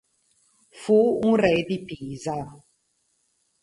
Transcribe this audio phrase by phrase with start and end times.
[0.71, 2.59] Fu un re di Pisa.